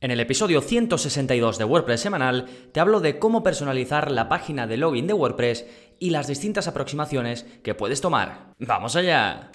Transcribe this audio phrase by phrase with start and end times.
[0.00, 4.76] En el episodio 162 de WordPress semanal te hablo de cómo personalizar la página de
[4.76, 5.66] login de WordPress
[5.98, 8.54] y las distintas aproximaciones que puedes tomar.
[8.60, 9.50] ¡Vamos allá!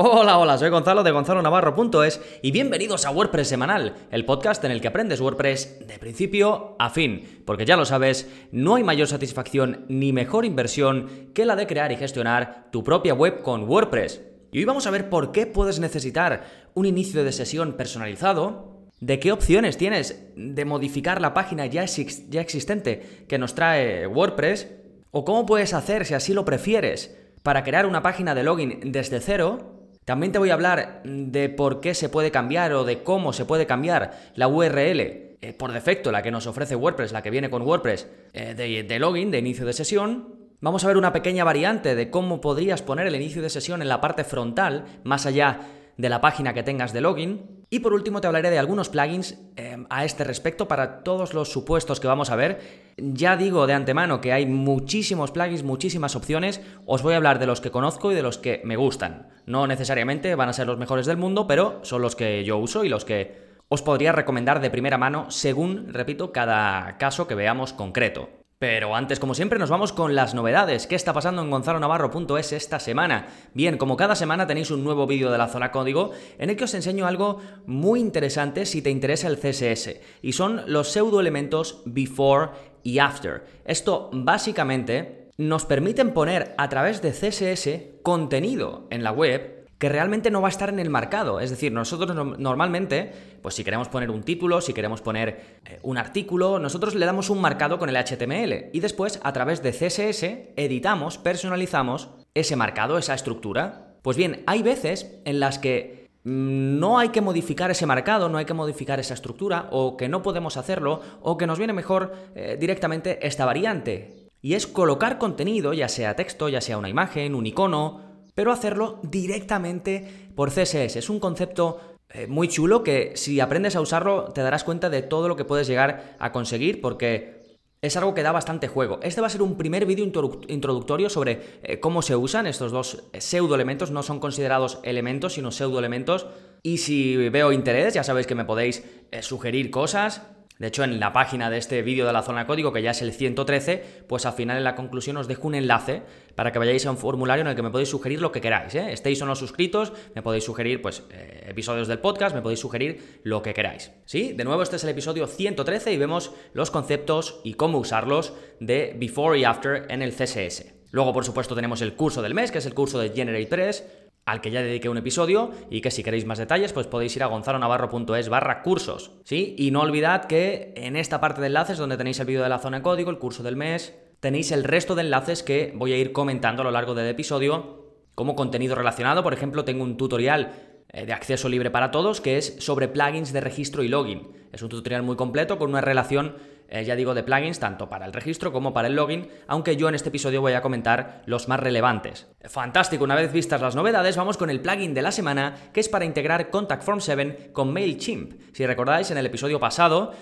[0.00, 4.80] Hola, hola, soy Gonzalo de gonzalonavarro.es y bienvenidos a WordPress Semanal, el podcast en el
[4.80, 7.42] que aprendes WordPress de principio a fin.
[7.44, 11.90] Porque ya lo sabes, no hay mayor satisfacción ni mejor inversión que la de crear
[11.90, 14.22] y gestionar tu propia web con WordPress.
[14.52, 16.44] Y hoy vamos a ver por qué puedes necesitar
[16.74, 22.40] un inicio de sesión personalizado, de qué opciones tienes de modificar la página ya, ya
[22.40, 24.68] existente que nos trae WordPress,
[25.10, 29.18] o cómo puedes hacer, si así lo prefieres, para crear una página de login desde
[29.18, 29.77] cero
[30.08, 33.44] también te voy a hablar de por qué se puede cambiar o de cómo se
[33.44, 37.50] puede cambiar la URL eh, por defecto, la que nos ofrece WordPress, la que viene
[37.50, 40.34] con WordPress eh, de, de login, de inicio de sesión.
[40.62, 43.88] Vamos a ver una pequeña variante de cómo podrías poner el inicio de sesión en
[43.90, 45.60] la parte frontal, más allá
[45.98, 47.57] de la página que tengas de login.
[47.70, 51.52] Y por último te hablaré de algunos plugins em, a este respecto para todos los
[51.52, 52.60] supuestos que vamos a ver.
[52.96, 56.62] Ya digo de antemano que hay muchísimos plugins, muchísimas opciones.
[56.86, 59.28] Os voy a hablar de los que conozco y de los que me gustan.
[59.44, 62.84] No necesariamente van a ser los mejores del mundo, pero son los que yo uso
[62.84, 67.74] y los que os podría recomendar de primera mano según, repito, cada caso que veamos
[67.74, 68.37] concreto.
[68.58, 70.88] Pero antes, como siempre, nos vamos con las novedades.
[70.88, 73.28] ¿Qué está pasando en gonzalonavarro.es esta semana?
[73.54, 76.64] Bien, como cada semana tenéis un nuevo vídeo de la zona código en el que
[76.64, 80.00] os enseño algo muy interesante si te interesa el CSS.
[80.22, 82.50] Y son los pseudoelementos before
[82.82, 83.44] y after.
[83.64, 90.30] Esto básicamente nos permiten poner a través de CSS contenido en la web que realmente
[90.30, 91.40] no va a estar en el marcado.
[91.40, 95.98] Es decir, nosotros normalmente, pues si queremos poner un título, si queremos poner eh, un
[95.98, 100.54] artículo, nosotros le damos un marcado con el HTML y después a través de CSS
[100.56, 103.94] editamos, personalizamos ese marcado, esa estructura.
[104.02, 108.38] Pues bien, hay veces en las que mm, no hay que modificar ese marcado, no
[108.38, 112.14] hay que modificar esa estructura, o que no podemos hacerlo, o que nos viene mejor
[112.34, 114.28] eh, directamente esta variante.
[114.40, 118.07] Y es colocar contenido, ya sea texto, ya sea una imagen, un icono,
[118.38, 120.94] pero hacerlo directamente por CSS.
[120.94, 125.02] Es un concepto eh, muy chulo que si aprendes a usarlo te darás cuenta de
[125.02, 129.00] todo lo que puedes llegar a conseguir porque es algo que da bastante juego.
[129.02, 133.02] Este va a ser un primer vídeo introductorio sobre eh, cómo se usan estos dos
[133.12, 133.90] eh, pseudo elementos.
[133.90, 136.28] No son considerados elementos, sino pseudo elementos.
[136.62, 138.84] Y si veo interés, ya sabéis que me podéis
[139.20, 140.22] sugerir cosas.
[140.58, 143.00] De hecho, en la página de este vídeo de la zona código, que ya es
[143.00, 146.02] el 113, pues al final en la conclusión os dejo un enlace
[146.34, 148.74] para que vayáis a un formulario en el que me podéis sugerir lo que queráis.
[148.74, 148.92] ¿eh?
[148.92, 153.20] Estéis o no suscritos, me podéis sugerir pues, eh, episodios del podcast, me podéis sugerir
[153.22, 153.92] lo que queráis.
[154.04, 154.32] ¿Sí?
[154.32, 158.96] De nuevo, este es el episodio 113 y vemos los conceptos y cómo usarlos de
[158.98, 160.74] before y after en el CSS.
[160.90, 164.07] Luego, por supuesto, tenemos el curso del mes, que es el curso de Generate 3
[164.28, 167.22] al que ya dediqué un episodio y que si queréis más detalles pues podéis ir
[167.22, 169.56] a gonzalonavarro.es barra cursos, ¿sí?
[169.58, 172.58] Y no olvidad que en esta parte de enlaces donde tenéis el vídeo de la
[172.58, 175.96] zona de código, el curso del mes, tenéis el resto de enlaces que voy a
[175.96, 179.22] ir comentando a lo largo del episodio como contenido relacionado.
[179.22, 183.40] Por ejemplo, tengo un tutorial de acceso libre para todos que es sobre plugins de
[183.40, 184.28] registro y login.
[184.52, 186.36] Es un tutorial muy completo con una relación
[186.70, 189.88] eh, ya digo, de plugins, tanto para el registro como para el login, aunque yo
[189.88, 192.28] en este episodio voy a comentar los más relevantes.
[192.44, 195.88] Fantástico, una vez vistas las novedades, vamos con el plugin de la semana, que es
[195.88, 198.34] para integrar Contact Form 7 con MailChimp.
[198.52, 200.12] Si recordáis, en el episodio pasado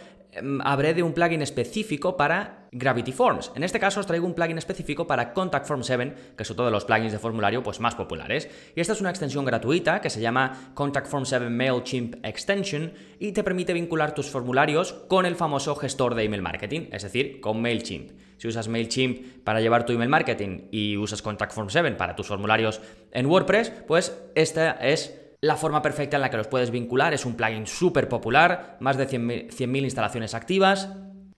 [0.64, 3.52] habré de un plugin específico para Gravity Forms.
[3.54, 6.72] En este caso os traigo un plugin específico para Contact Form 7, que son todos
[6.72, 8.48] los plugins de formulario pues, más populares.
[8.74, 13.32] Y esta es una extensión gratuita que se llama Contact Form 7 MailChimp Extension y
[13.32, 17.60] te permite vincular tus formularios con el famoso gestor de email marketing, es decir, con
[17.60, 18.10] MailChimp.
[18.36, 22.26] Si usas MailChimp para llevar tu email marketing y usas Contact Form 7 para tus
[22.26, 22.80] formularios
[23.12, 27.24] en WordPress, pues esta es la forma perfecta en la que los puedes vincular es
[27.24, 30.90] un plugin súper popular, más de 100.000 instalaciones activas,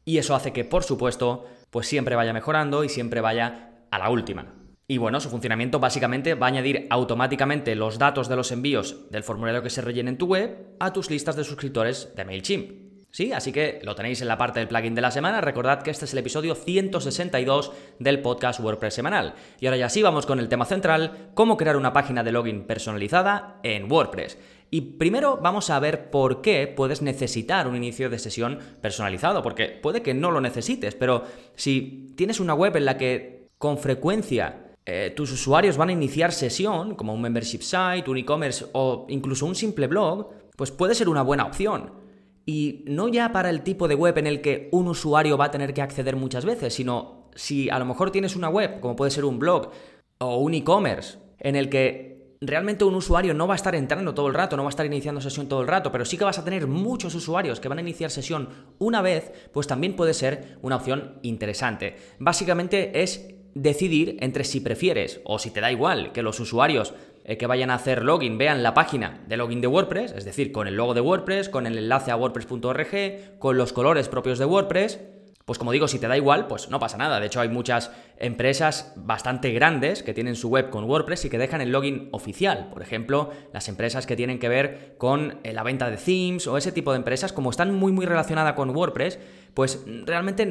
[0.04, 4.10] y eso hace que, por supuesto, pues siempre vaya mejorando y siempre vaya a la
[4.10, 4.54] última.
[4.87, 9.22] Y bueno, su funcionamiento básicamente va a añadir automáticamente los datos de los envíos del
[9.22, 12.88] formulario que se rellene en tu web a tus listas de suscriptores de MailChimp.
[13.10, 15.40] Sí, así que lo tenéis en la parte del plugin de la semana.
[15.40, 19.34] Recordad que este es el episodio 162 del podcast WordPress semanal.
[19.60, 22.64] Y ahora ya sí vamos con el tema central, cómo crear una página de login
[22.64, 24.37] personalizada en WordPress.
[24.70, 29.69] Y primero vamos a ver por qué puedes necesitar un inicio de sesión personalizado, porque
[29.69, 31.25] puede que no lo necesites, pero
[31.55, 36.32] si tienes una web en la que con frecuencia eh, tus usuarios van a iniciar
[36.32, 41.08] sesión, como un membership site, un e-commerce o incluso un simple blog, pues puede ser
[41.08, 42.07] una buena opción.
[42.48, 45.50] Y no ya para el tipo de web en el que un usuario va a
[45.50, 49.10] tener que acceder muchas veces, sino si a lo mejor tienes una web, como puede
[49.10, 49.70] ser un blog
[50.16, 54.28] o un e-commerce, en el que realmente un usuario no va a estar entrando todo
[54.28, 56.38] el rato, no va a estar iniciando sesión todo el rato, pero sí que vas
[56.38, 58.48] a tener muchos usuarios que van a iniciar sesión
[58.78, 61.96] una vez, pues también puede ser una opción interesante.
[62.18, 66.94] Básicamente es decidir entre si prefieres o si te da igual que los usuarios
[67.28, 70.50] eh, que vayan a hacer login vean la página de login de WordPress, es decir,
[70.50, 74.46] con el logo de WordPress, con el enlace a wordpress.org, con los colores propios de
[74.46, 74.98] WordPress.
[75.44, 77.20] Pues como digo, si te da igual, pues no pasa nada.
[77.20, 81.38] De hecho, hay muchas empresas bastante grandes que tienen su web con WordPress y que
[81.38, 82.68] dejan el login oficial.
[82.72, 86.56] Por ejemplo, las empresas que tienen que ver con eh, la venta de themes o
[86.56, 89.18] ese tipo de empresas, como están muy muy relacionadas con WordPress,
[89.52, 90.46] pues realmente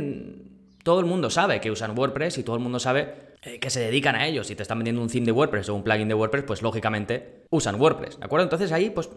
[0.88, 3.82] todo el mundo sabe que usan WordPress y todo el mundo sabe eh, que se
[3.82, 4.46] dedican a ello.
[4.46, 7.44] Si te están vendiendo un theme de WordPress o un plugin de WordPress, pues lógicamente
[7.50, 8.46] usan WordPress, ¿de acuerdo?
[8.46, 9.10] Entonces ahí, pues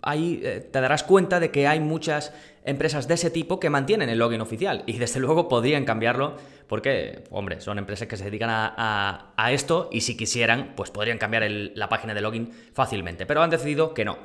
[0.00, 2.32] ahí eh, te darás cuenta de que hay muchas
[2.64, 6.36] empresas de ese tipo que mantienen el login oficial y desde luego podrían cambiarlo
[6.68, 11.50] porque, hombre, son empresas que se dedican a, esto y si quisieran, pues podrían cambiar
[11.50, 14.18] la página de login fácilmente, pero han decidido que no.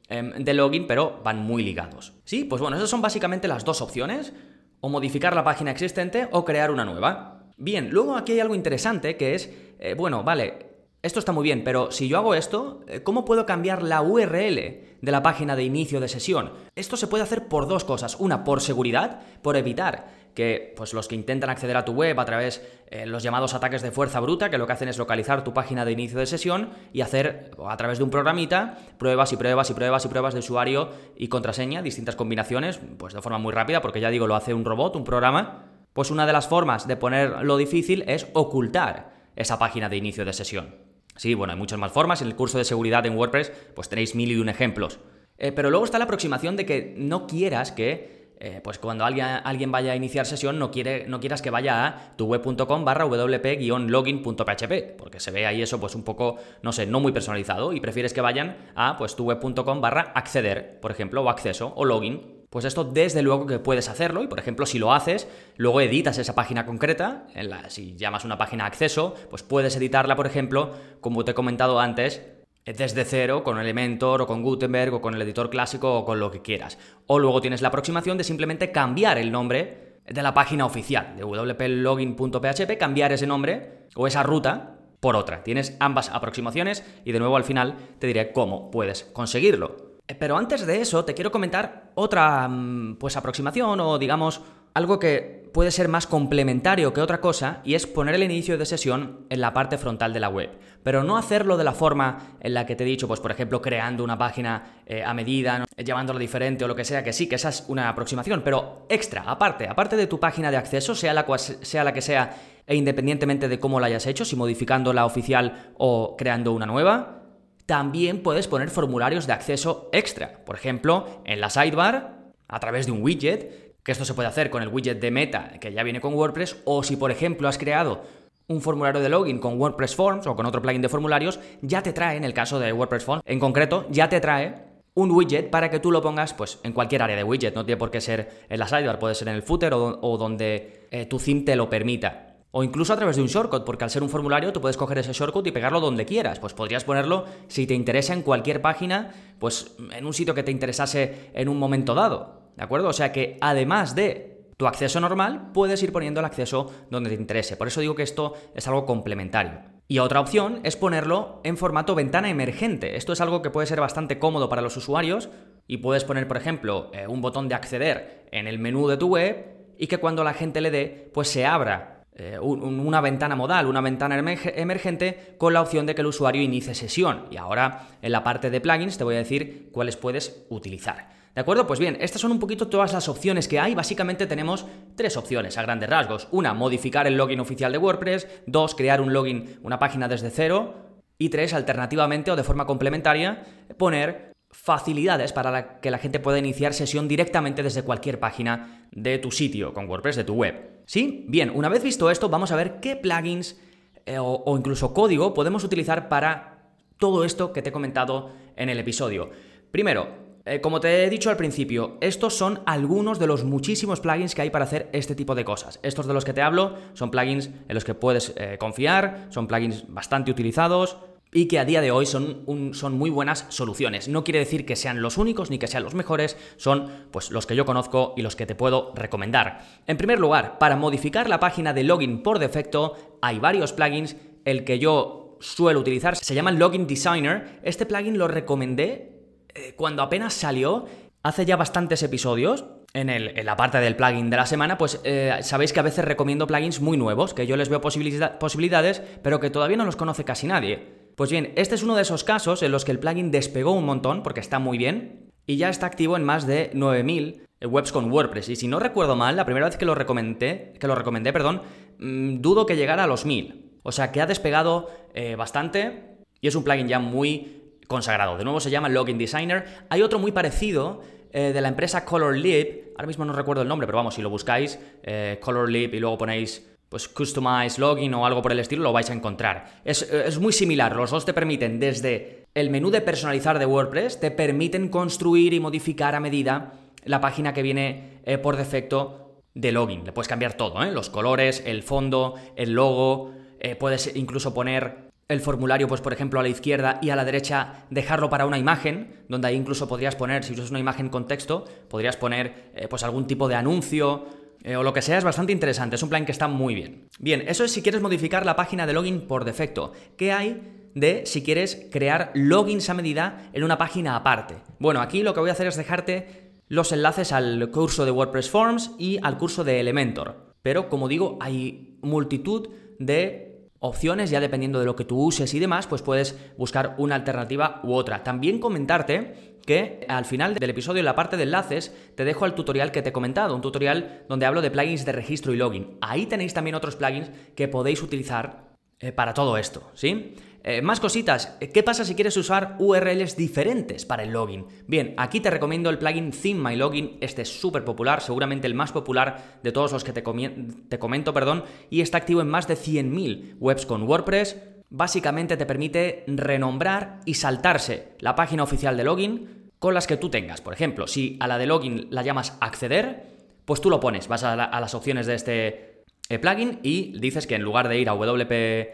[0.09, 2.13] em, de login, pero van muy ligados.
[2.25, 4.33] Sí, pues bueno, esas son básicamente las dos opciones,
[4.81, 7.45] o modificar la página existente o crear una nueva.
[7.55, 9.49] Bien, luego aquí hay algo interesante que es,
[9.79, 10.62] eh, bueno, vale,
[11.03, 14.55] esto está muy bien, pero si yo hago esto, eh, ¿cómo puedo cambiar la URL
[15.01, 16.53] de la página de inicio de sesión?
[16.77, 18.15] Esto se puede hacer por dos cosas.
[18.19, 22.23] Una, por seguridad, por evitar que pues, los que intentan acceder a tu web a
[22.23, 25.43] través de eh, los llamados ataques de fuerza bruta, que lo que hacen es localizar
[25.43, 29.35] tu página de inicio de sesión y hacer a través de un programita pruebas y
[29.35, 33.51] pruebas y pruebas y pruebas de usuario y contraseña, distintas combinaciones, pues de forma muy
[33.51, 35.65] rápida, porque ya digo, lo hace un robot, un programa.
[35.91, 40.23] Pues una de las formas de poner lo difícil es ocultar esa página de inicio
[40.23, 40.82] de sesión.
[41.15, 42.21] Sí, bueno, hay muchas más formas.
[42.21, 44.99] En el curso de seguridad en WordPress, pues tenéis mil y un ejemplos.
[45.37, 49.25] Eh, pero luego está la aproximación de que no quieras que eh, pues cuando alguien,
[49.45, 53.05] alguien, vaya a iniciar sesión no, quiere, no quieras que waya a tu web.com barra
[53.05, 57.79] wp-login.php, porque se ve ahí eso pues un poco, no sé, no muy personalizado y
[57.79, 62.42] prefieres que vayan a pues tu web.com barra acceder, por ejemplo, o acceso o login
[62.53, 66.19] Pues esto desde luego que puedes hacerlo y por ejemplo si lo haces, luego editas
[66.19, 67.25] esa página concreta,
[67.69, 72.21] si llamas una página acceso, pues puedes editarla por ejemplo, como te he comentado antes,
[72.63, 76.29] desde cero con Elementor o con Gutenberg o con el editor clásico o con lo
[76.29, 76.77] que quieras.
[77.07, 81.23] O luego tienes la aproximación de simplemente cambiar el nombre de la página oficial de
[81.23, 85.43] wplogin.php, cambiar ese nombre o esa ruta por otra.
[85.43, 89.92] Tienes ambas aproximaciones y de nuevo al final te diré cómo puedes conseguirlo.
[90.07, 94.41] Eh, pero antes de eso, te quiero comentar otra mm, pues aproximación o digamos
[94.73, 98.65] algo que puede ser más complementario que otra cosa y es poner el inicio de
[98.65, 100.49] sesión en la parte frontal de la web.
[100.81, 103.61] Pero no hacerlo de la forma en la que te he dicho, pues por ejemplo
[103.61, 107.35] creando una página eh, a medida, llamándola diferente o lo que sea, que sí, que
[107.35, 111.25] esa es una aproximación, pero extra, aparte, aparte de tu página de acceso, sea la,
[111.37, 115.73] sea la que sea e independientemente de cómo la hayas hecho, si modificando la oficial
[115.77, 117.22] o creando una nueva,
[117.65, 120.43] también puedes poner formularios de acceso extra.
[120.45, 124.49] Por ejemplo, en la sidebar, a través de un widget, que esto se puede hacer
[124.49, 127.57] con el widget de meta que ya viene con WordPress, o si por ejemplo has
[127.57, 128.03] creado
[128.47, 131.93] un formulario de login con WordPress Forms o con otro plugin de formularios, ya te
[131.93, 135.69] trae, en el caso de WordPress Forms, en concreto, ya te trae un widget para
[135.69, 137.55] que tú lo pongas pues, en cualquier área de widget.
[137.55, 140.87] No tiene por qué ser en la sidebar, puede ser en el footer o, donde
[140.91, 142.32] eh, tu theme te lo permita.
[142.55, 144.99] O incluso a través de un shortcut, porque al ser un formulario tú puedes coger
[144.99, 146.37] ese shortcut y pegarlo donde quieras.
[146.37, 150.51] Pues podrías ponerlo, si te interesa, en cualquier página, pues en un sitio que te
[150.51, 152.51] interesase en un momento dado.
[152.55, 152.89] ¿De acuerdo?
[152.89, 157.15] O sea que además de tu acceso normal, puedes ir poniendo el acceso donde te
[157.15, 157.57] interese.
[157.57, 159.61] Por eso digo que esto es algo complementario.
[159.87, 162.97] Y otra opción es ponerlo en formato ventana emergente.
[162.97, 165.27] Esto es algo que puede ser bastante cómodo para los usuarios
[165.65, 169.07] y puedes poner, por ejemplo, eh, un botón de acceder en el menú de tu
[169.07, 173.65] web y que cuando la gente le dé, pues se abra eh, una ventana modal,
[173.65, 177.25] una ventana emergente con la opción de que el usuario inicie sesión.
[177.31, 181.09] Y ahora en la parte de plugins te voy a decir cuáles puedes utilizar.
[181.33, 181.65] ¿De acuerdo?
[181.65, 183.73] Pues bien, estas son un poquito todas las opciones que hay.
[183.73, 186.27] Básicamente tenemos tres opciones a grandes rasgos.
[186.29, 188.27] Una, modificar el login oficial de WordPress.
[188.45, 190.75] Dos, crear un login, una página desde cero.
[191.17, 193.43] Y tres, alternativamente o de forma complementaria,
[193.77, 199.31] poner facilidades para que la gente pueda iniciar sesión directamente desde cualquier página de tu
[199.31, 200.83] sitio con WordPress, de tu web.
[200.85, 201.25] ¿Sí?
[201.27, 203.59] Bien, una vez visto esto, vamos a ver qué plugins
[204.05, 208.79] eh, o, incluso código podemos utilizar para todo esto que te he comentado en el
[208.79, 209.31] episodio.
[209.71, 210.07] Primero,
[210.45, 214.43] eh, como te he dicho al principio, estos son algunos de los muchísimos plugins que
[214.43, 215.79] hay para hacer este tipo de cosas.
[215.83, 219.47] Estos de los que te hablo son plugins en los que puedes eh, confiar, son
[219.47, 220.97] plugins bastante utilizados,
[221.33, 224.07] y que a día de hoy son, son muy buenas soluciones.
[224.07, 227.45] No quiere decir que sean los únicos ni que sean los mejores, son pues los
[227.45, 229.65] que yo conozco y los que te puedo recomendar.
[229.87, 234.15] En primer lugar, para modificar la página de login por defecto, hay varios plugins.
[234.45, 237.59] El que yo suelo utilizar se llama Login Designer.
[237.63, 239.13] Este plugin lo recomendé
[239.53, 240.85] eh, cuando apenas salió,
[241.23, 242.65] hace ya bastantes episodios.
[242.93, 245.83] En, el, en, la parte del plugin de la semana, pues eh, sabéis que a
[245.83, 249.95] veces recomiendo plugins muy nuevos, que yo les veo posibilidades, pero que todavía no los
[249.95, 251.02] conoce casi nadie.
[251.15, 253.85] Pues bien, este es uno de esos casos en los que el plugin despegó un
[253.85, 258.11] montón porque está muy bien y ya está activo en más de 9000 webs con
[258.11, 258.49] WordPress.
[258.49, 261.61] Y si no recuerdo mal, la primera vez que lo recomendé, que lo recomendé, perdón,
[261.99, 263.79] mm, dudo que llegara a los 1000.
[263.83, 268.37] O sea que ha despegado eh, bastante y es un plugin ya muy consagrado.
[268.37, 269.65] De nuevo se llama Login Designer.
[269.89, 271.01] Hay otro muy parecido
[271.31, 272.93] eh, de la empresa ColorLib.
[272.95, 276.17] Ahora mismo no recuerdo el nombre, pero vamos, si lo buscáis, eh, ColorLib y luego
[276.17, 279.81] ponéis pues Customize Login o algo por el estilo, lo vais a encontrar.
[279.83, 284.29] Es, muy similar, los dos te permiten desde el menú de personalizar de WordPress, te
[284.29, 286.73] permiten construir y modificar a medida
[287.03, 290.05] la página que viene eh, por defecto de login.
[290.05, 290.91] Le puedes cambiar todo, ¿eh?
[290.91, 296.41] los colores, el fondo, el logo, eh, puedes incluso poner el formulario, pues por ejemplo,
[296.41, 300.15] a la izquierda y a la derecha dejarlo para una imagen, donde ahí incluso podrías
[300.15, 304.77] poner, si usas una imagen con texto, podrías poner pues algún tipo de anuncio eh,
[304.77, 305.97] o lo que sea, es bastante interesante.
[305.97, 307.09] Es un plan que está muy bien.
[307.19, 309.91] Bien, eso es si quieres modificar la página de login por defecto.
[310.17, 314.55] ¿Qué hay de si quieres crear logins a medida en una página aparte?
[314.79, 318.49] Bueno, aquí lo que voy a hacer es dejarte los enlaces al curso de WordPress
[318.49, 320.53] Forms y al curso de Elementor.
[320.61, 325.59] Pero como digo, hay multitud de opciones, ya dependiendo de lo que tú uses y
[325.59, 328.23] demás, pues puedes buscar una alternativa u otra.
[328.23, 332.53] También comentarte que al final del episodio, en la parte de enlaces, te dejo el
[332.53, 335.97] tutorial que te he comentado, un tutorial donde hablo de plugins de registro y login.
[336.01, 340.35] Ahí tenéis también otros plugins que podéis utilizar eh, para todo esto, ¿sí?
[340.65, 344.65] Eh, más cositas, ¿qué pasa si quieres usar URLs diferentes para el login?
[344.87, 348.73] Bien, aquí te recomiendo el plugin Theme My Login, este es súper popular, seguramente el
[348.73, 352.65] más popular de todos los que te, te comento, perdón, y está activo en más
[352.69, 354.55] de 100.000 webs con WordPress,
[354.93, 360.29] básicamente te permite renombrar y saltarse la página oficial de login con las que tú
[360.29, 360.61] tengas.
[360.61, 363.33] Por ejemplo, si a la de login la llamas acceder,
[363.65, 367.55] pues tú lo pones, vas a, las opciones de este eh, plugin y dices que
[367.55, 368.93] en lugar de ir a wp-login.php,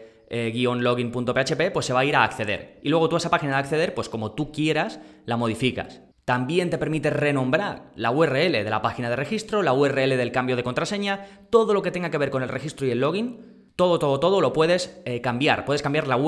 [1.70, 2.80] pues se va a ir a acceder.
[2.82, 6.00] Y luego tú esa página de acceder, pues como tú quieras, la modificas.
[6.24, 10.56] También te permite renombrar la URL de la página de registro, la URL del cambio
[10.56, 13.98] de contraseña, todo lo que tenga que ver con el registro y el login, todo,
[13.98, 15.64] todo, todo lo puedes eh, cambiar.
[15.64, 16.18] Puedes cambiar la,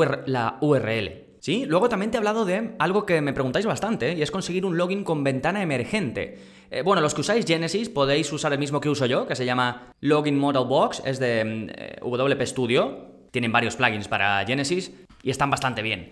[0.63, 1.25] URL.
[1.39, 1.67] ¿Sí?
[1.67, 4.79] Luego también te he hablado de algo que me preguntáis bastante, y es conseguir un
[4.79, 6.39] login con ventana emergente.
[6.71, 9.45] Eh, bueno, los que usáis Genesis podéis usar el mismo que uso yo, que se
[9.45, 13.07] llama Login Model Box, es de mm, eh, WP Studio.
[13.31, 14.91] Tienen varios plugins para Genesis
[15.23, 16.11] y están bastante bien.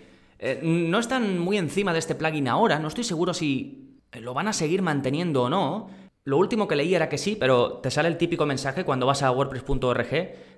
[0.63, 4.53] No están muy encima de este plugin ahora, no estoy seguro si lo van a
[4.53, 5.89] seguir manteniendo o no,
[6.31, 9.25] lo último que leí era que sí, pero te sale el típico mensaje cuando vas
[9.25, 10.09] a wordpress.org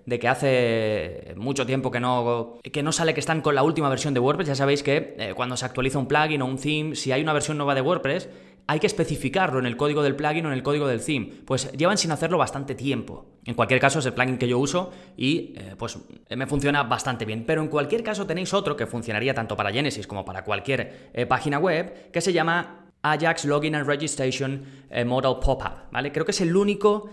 [0.05, 3.89] de que hace mucho tiempo que no, que no sale que están con la última
[3.89, 4.49] versión de WordPress.
[4.49, 7.33] Ya sabéis que eh, cuando se actualiza un plugin o un theme, si hay una
[7.33, 8.29] versión nueva de WordPress,
[8.67, 11.31] hay que especificarlo en el código del plugin o en el código del theme.
[11.47, 13.25] Pues llevan sin hacerlo bastante tiempo.
[13.47, 15.99] En cualquier caso es el plugin que yo uso y eh, pues
[16.37, 17.45] me funciona bastante bien.
[17.47, 21.25] Pero en cualquier caso tenéis otro que funcionaría tanto para Genesis como para cualquier eh,
[21.25, 26.13] página web que se llama Ajax Login and Registration eh, Model Pop-up, ¿vale?
[26.13, 27.11] Creo que es el único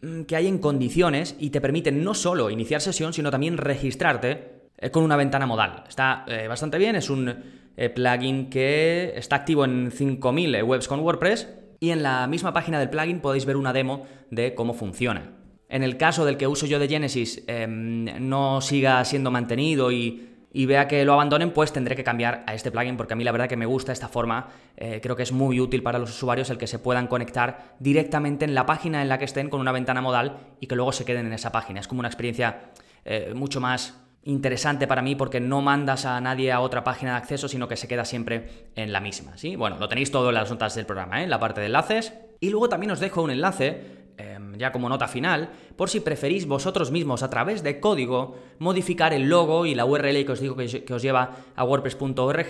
[0.00, 4.70] mm, que hay en condiciones y te permite no solo iniciar sesión, sino también registrarte
[4.78, 5.84] eh, con una ventana modal.
[5.88, 7.62] Está eh, bastante bien, es un
[7.94, 11.48] plugin que está activo en 5.000 webs con WordPress
[11.80, 15.32] y en la misma página del plugin podéis ver una demo de cómo funciona.
[15.72, 20.31] En el caso del que uso yo de Genesis em, no siga siendo mantenido y
[20.52, 23.24] y vea que lo abandonen, pues tendré que cambiar a este plugin porque a mí
[23.24, 24.48] la verdad que me gusta esta forma.
[24.76, 28.44] Eh, creo que es muy útil para los usuarios el que se puedan conectar directamente
[28.44, 31.06] en la página en la que estén con una ventana modal y que luego se
[31.06, 31.80] queden en esa página.
[31.80, 32.72] Es como una experiencia
[33.04, 37.16] eh, mucho más interesante para mí porque no mandas a nadie a otra página de
[37.18, 39.38] acceso, sino que se queda siempre en la misma.
[39.38, 39.56] ¿sí?
[39.56, 41.24] Bueno, lo tenéis todo en las notas del programa, ¿eh?
[41.24, 42.12] en la parte de enlaces.
[42.40, 46.46] Y luego también os dejo un enlace Em, ya como nota final, por si preferís
[46.46, 50.56] vosotros mismos a través de código modificar el logo y la URL que os digo
[50.56, 52.48] que, os lleva a wordpress.org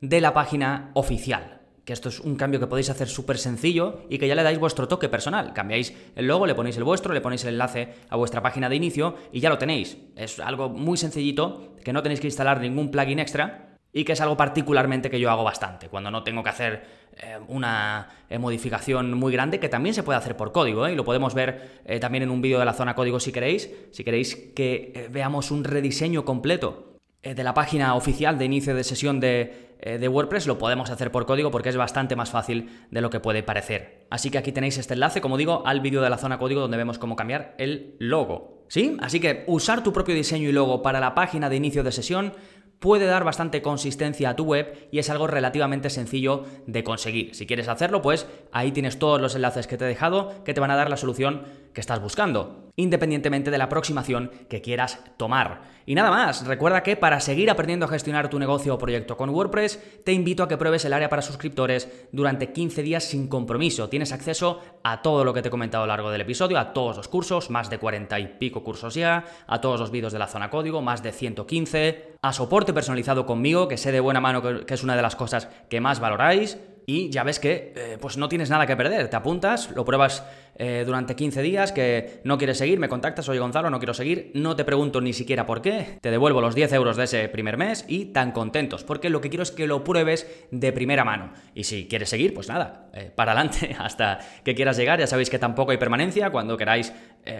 [0.00, 1.60] de la página oficial.
[1.84, 4.58] Que esto es un cambio que podéis hacer súper sencillo y que ya le dais
[4.58, 5.54] vuestro toque personal.
[5.54, 8.76] Cambiáis el logo, le ponéis el vuestro, le ponéis el enlace a vuestra página de
[8.76, 9.96] inicio y ya lo tenéis.
[10.14, 14.20] Es algo muy sencillito, que no tenéis que instalar ningún plugin extra y que es
[14.20, 16.84] algo particularmente que yo hago bastante, cuando no tengo que hacer
[17.16, 20.92] eh, una eh, modificación muy grande, que también se puede hacer por código, ¿eh?
[20.92, 24.04] y lo podemos ver también en un vídeo de la zona código si queréis, si
[24.04, 29.76] queréis que veamos un rediseño completo de la página oficial de inicio de sesión de,
[29.82, 33.20] de, WordPress, lo podemos hacer por código porque es bastante más fácil de lo que
[33.20, 34.06] puede parecer.
[34.08, 36.76] Así que aquí tenéis este enlace, como digo, al vídeo de la zona código donde
[36.76, 38.60] vemos cómo cambiar el logo.
[38.68, 38.96] ¿Sí?
[39.00, 42.32] Así que usar tu propio diseño y logo para la página de inicio de sesión
[42.80, 47.34] puede dar bastante consistencia a tu web y es algo relativamente sencillo de conseguir.
[47.34, 50.60] Si quieres hacerlo, pues ahí tienes todos los enlaces que te he dejado que te
[50.60, 55.62] van a dar la solución que estás buscando, independientemente de la aproximación que quieras tomar.
[55.86, 59.30] Y nada más, recuerda que para seguir aprendiendo a gestionar tu negocio o proyecto con
[59.30, 63.88] WordPress, te invito a que pruebes el área para suscriptores durante 15 días sin compromiso.
[63.88, 66.72] Tienes acceso a todo lo que te he comentado a lo largo del episodio, a
[66.72, 70.18] todos los cursos, más de 40 y pico cursos ya, a todos los vídeos de
[70.18, 74.42] la zona código, más de 115, a soporte personalizado conmigo, que sé de buena mano
[74.42, 78.16] que es una de las cosas que más valoráis, y ya ves que eh, pues
[78.16, 79.08] no tienes nada que perder.
[79.08, 80.24] Te apuntas, lo pruebas
[80.56, 84.30] eh, durante 15 días, que no quieres seguir, me contactas, oye Gonzalo, no quiero seguir,
[84.34, 87.56] no te pregunto ni siquiera por qué, te devuelvo los 10 euros de ese primer
[87.56, 91.32] mes y tan contentos, porque lo que quiero es que lo pruebes de primera mano.
[91.54, 95.30] Y si quieres seguir, pues nada, eh, para adelante hasta que quieras llegar, ya sabéis
[95.30, 96.92] que tampoco hay permanencia, cuando queráis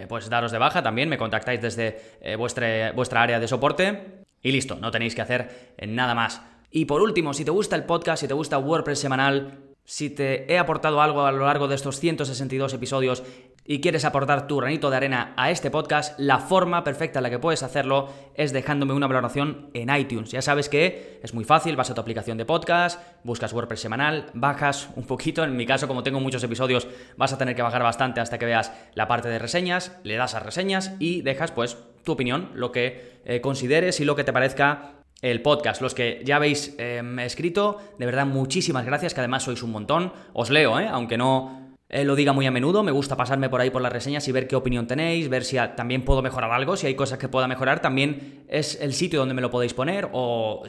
[0.08, 1.96] pues daros de baja también, me contactáis desde
[2.36, 6.42] vuestra, vuestra área de soporte y listo, no tenéis que hacer nada más.
[6.70, 10.52] Y por último, si te gusta el podcast, si te gusta WordPress semanal, si te
[10.52, 13.24] he aportado algo a lo largo de estos 162 episodios
[13.64, 17.30] y quieres aportar tu granito de arena a este podcast, la forma perfecta en la
[17.30, 20.30] que puedes hacerlo es dejándome una valoración en iTunes.
[20.30, 24.30] Ya sabes que es muy fácil, vas a tu aplicación de podcast, buscas WordPress semanal,
[24.32, 27.82] bajas un poquito, en mi caso como tengo muchos episodios vas a tener que bajar
[27.82, 31.78] bastante hasta que veas la parte de reseñas, le das a reseñas y dejas pues
[32.04, 35.82] tu opinión, lo que eh, consideres y lo que te parezca el podcast.
[35.82, 40.12] Los que ya habéis em, escrito, de verdad muchísimas gracias, que además sois un montón.
[40.32, 40.88] Os leo, ¿eh?
[40.90, 43.92] aunque no eh, lo diga muy a menudo, me gusta pasarme por ahí por las
[43.92, 47.18] reseñas y ver qué opinión tenéis, ver si también puedo mejorar algo, si hay cosas
[47.18, 50.62] que pueda mejorar, también es el sitio donde me lo podéis poner o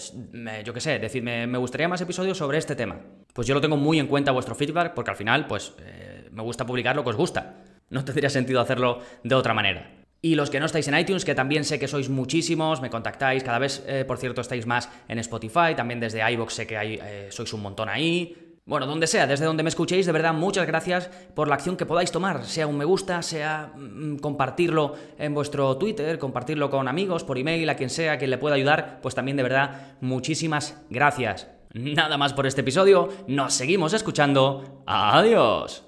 [0.65, 2.99] yo qué sé, decirme, me gustaría más episodios sobre este tema.
[3.33, 6.41] Pues yo lo tengo muy en cuenta vuestro feedback porque al final, pues eh, me
[6.41, 7.57] gusta publicar lo que os gusta.
[7.89, 10.00] No tendría sentido hacerlo de otra manera.
[10.23, 13.43] Y los que no estáis en iTunes, que también sé que sois muchísimos, me contactáis,
[13.43, 17.27] cada vez, eh, por cierto, estáis más en Spotify, también desde iVoox sé que eh,
[17.31, 18.51] sois un montón ahí.
[18.63, 21.87] Bueno, donde sea, desde donde me escuchéis, de verdad, muchas gracias por la acción que
[21.87, 27.23] podáis tomar, sea un me gusta, sea mm, compartirlo en vuestro Twitter, compartirlo con amigos,
[27.23, 30.79] por email, a quien sea, a quien le pueda ayudar, pues también de verdad, muchísimas
[30.91, 31.47] gracias.
[31.73, 34.83] Nada más por este episodio, nos seguimos escuchando.
[34.85, 35.83] Adiós.